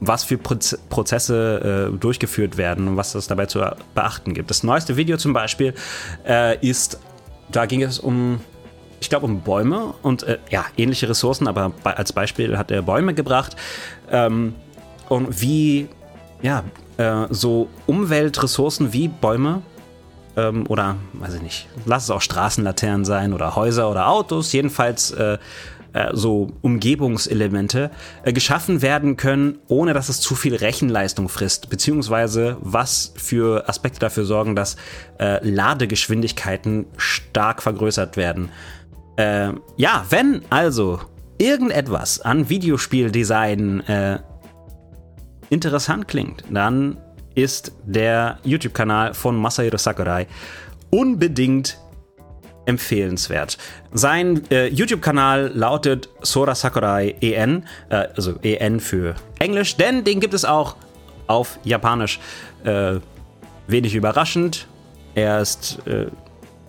was 0.08 0.24
für 0.24 0.38
Prozesse 0.38 1.90
äh, 1.94 1.98
durchgeführt 1.98 2.58
werden 2.58 2.88
und 2.88 2.98
was 2.98 3.16
es 3.16 3.28
dabei 3.28 3.46
zu 3.46 3.60
beachten 3.96 4.34
gibt. 4.34 4.50
Das 4.50 4.64
neueste 4.64 4.98
Video 4.98 5.18
zum 5.18 5.34
Beispiel 5.34 5.74
äh, 6.28 6.58
ist, 6.66 7.00
da 7.52 7.66
ging 7.66 7.84
es 7.84 8.00
um, 8.00 8.42
ich 9.00 9.10
glaube, 9.10 9.26
um 9.26 9.42
Bäume 9.42 9.94
und 10.02 10.24
äh, 10.24 10.40
ja, 10.50 10.66
ähnliche 10.78 11.10
Ressourcen, 11.10 11.48
aber 11.48 11.72
als 11.84 12.14
Beispiel 12.14 12.58
hat 12.58 12.72
er 12.72 12.82
Bäume 12.82 13.14
gebracht 13.14 13.56
ähm, 14.12 14.56
und 15.10 15.42
wie, 15.42 15.88
ja, 16.42 16.64
äh, 16.98 17.28
so 17.30 17.70
Umweltressourcen 17.86 18.94
wie 18.94 19.08
Bäume 19.08 19.62
ähm, 20.36 20.66
oder, 20.68 20.98
weiß 21.14 21.36
ich 21.36 21.42
nicht, 21.42 21.68
lass 21.86 22.06
es 22.06 22.10
auch 22.10 22.22
Straßenlaternen 22.22 23.06
sein 23.06 23.34
oder 23.34 23.56
Häuser 23.56 23.90
oder 23.90 24.08
Autos, 24.08 24.52
jedenfalls 24.52 25.14
äh, 25.94 26.10
so 26.14 26.52
Umgebungselemente 26.62 27.92
äh, 28.24 28.34
geschaffen 28.34 28.82
werden 28.82 29.16
können, 29.16 29.60
ohne 29.68 29.94
dass 29.94 30.10
es 30.10 30.20
zu 30.20 30.36
viel 30.36 30.56
Rechenleistung 30.56 31.30
frisst, 31.30 31.70
beziehungsweise 31.70 32.58
was 32.62 33.14
für 33.16 33.70
Aspekte 33.70 34.00
dafür 34.00 34.26
sorgen, 34.26 34.56
dass 34.56 34.76
äh, 35.20 35.48
Ladegeschwindigkeiten 35.48 36.86
stark 36.98 37.62
vergrößert 37.62 38.18
werden. 38.18 38.50
Ja, 39.16 40.06
wenn 40.10 40.42
also 40.50 41.00
irgendetwas 41.38 42.20
an 42.22 42.50
Videospieldesign 42.50 43.82
äh, 43.82 44.20
interessant 45.52 46.08
klingt, 46.08 46.44
dann 46.50 46.98
ist 47.36 47.74
der 47.86 48.40
YouTube-Kanal 48.44 49.14
von 49.14 49.36
Masahiro 49.36 49.78
Sakurai 49.78 50.26
unbedingt 50.90 51.78
empfehlenswert. 52.66 53.58
Sein 53.92 54.44
äh, 54.52 54.68
YouTube-Kanal 54.68 55.52
lautet 55.54 56.10
Sora 56.22 56.56
Sakurai 56.56 57.16
EN, 57.22 57.66
äh, 57.90 58.08
also 58.16 58.36
EN 58.42 58.80
für 58.80 59.16
Englisch, 59.40 59.76
denn 59.76 60.04
den 60.04 60.20
gibt 60.20 60.34
es 60.34 60.46
auch 60.46 60.76
auf 61.28 61.60
Japanisch. 61.64 62.20
Äh, 62.64 62.96
wenig 63.68 63.96
überraschend, 63.96 64.68
er 65.16 65.42
ist 65.42 65.80
äh, 65.86 66.08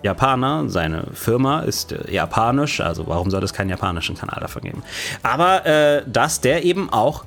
Japaner, 0.02 0.68
seine 0.68 1.06
Firma 1.14 1.60
ist 1.60 1.92
äh, 1.92 2.12
japanisch, 2.12 2.80
also 2.80 3.06
warum 3.06 3.30
soll 3.30 3.42
es 3.42 3.54
keinen 3.54 3.70
japanischen 3.70 4.16
Kanal 4.16 4.38
davon 4.40 4.62
geben? 4.62 4.82
Aber 5.22 5.64
äh, 5.64 6.02
dass 6.06 6.40
der 6.40 6.64
eben 6.64 6.90
auch 6.90 7.24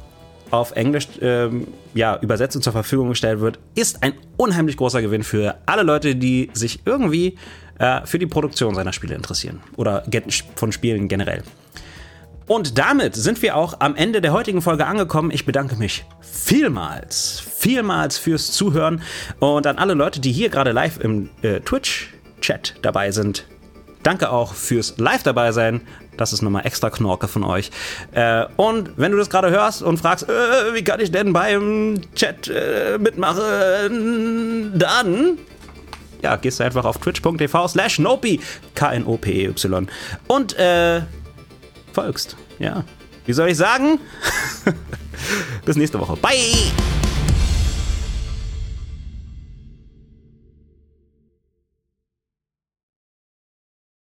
auf 0.52 0.72
Englisch 0.74 1.08
ähm, 1.22 1.68
ja, 1.94 2.20
übersetzt 2.22 2.56
und 2.56 2.62
zur 2.62 2.74
Verfügung 2.74 3.10
gestellt 3.10 3.40
wird, 3.42 3.60
ist 3.76 4.04
ein 4.04 4.14
unheimlich 4.38 4.78
großer 4.78 5.02
Gewinn 5.02 5.24
für 5.24 5.56
alle 5.66 5.84
Leute, 5.84 6.16
die 6.16 6.52
sich 6.54 6.82
irgendwie 6.86 7.38
äh, 7.80 8.06
für 8.06 8.20
die 8.20 8.28
Produktion 8.28 8.76
seiner 8.76 8.94
Spiele 8.94 9.16
interessieren 9.16 9.62
oder 9.76 10.04
von 10.56 10.72
Spielen 10.72 11.08
generell. 11.08 11.44
Und 12.48 12.78
damit 12.78 13.14
sind 13.16 13.42
wir 13.42 13.58
auch 13.58 13.82
am 13.82 13.96
Ende 13.96 14.22
der 14.22 14.32
heutigen 14.32 14.62
Folge 14.62 14.88
angekommen. 14.88 15.32
Ich 15.32 15.46
bedanke 15.46 15.76
mich 15.76 16.06
vielmals, 16.22 17.44
vielmals 17.58 18.18
fürs 18.18 18.52
Zuhören 18.54 19.02
und 19.40 19.68
an 19.68 19.78
alle 19.78 19.94
Leute, 19.94 20.22
die 20.22 20.32
hier 20.32 20.50
gerade 20.50 20.72
live 20.72 20.98
im 21.00 21.30
äh, 21.42 21.60
Twitch-Chat 21.60 22.76
dabei 22.82 23.12
sind. 23.12 23.46
Danke 24.02 24.30
auch 24.30 24.54
fürs 24.54 24.98
Live 24.98 25.24
dabei 25.24 25.52
sein. 25.52 25.82
Das 26.16 26.32
ist 26.32 26.42
nochmal 26.42 26.66
extra 26.66 26.90
Knorke 26.90 27.28
von 27.28 27.44
euch. 27.44 27.70
Äh, 28.14 28.46
und 28.56 28.92
wenn 28.96 29.12
du 29.12 29.18
das 29.18 29.30
gerade 29.30 29.50
hörst 29.50 29.84
und 29.84 29.98
fragst, 29.98 30.30
äh, 30.30 30.74
wie 30.74 30.84
kann 30.86 31.02
ich 31.02 31.12
denn 31.12 31.34
beim 31.34 32.00
Chat 32.16 32.48
äh, 32.48 32.98
mitmachen, 32.98 34.72
dann 34.80 35.38
ja, 36.22 36.36
gehst 36.36 36.60
du 36.60 36.64
einfach 36.64 36.86
auf 36.86 36.98
twitch.tv 36.98 37.68
slash 37.68 38.00
Nopi, 38.00 38.40
K-N-O-P-E-Y 38.76 39.88
und 40.28 40.58
äh, 40.58 41.02
folgst. 41.94 42.36
Ja. 42.60 42.84
Wie 43.26 43.34
soll 43.34 43.50
ich 43.50 43.58
sagen? 43.58 44.00
Bis 45.66 45.76
nächste 45.76 46.00
Woche. 46.00 46.16
Bye! 46.18 46.72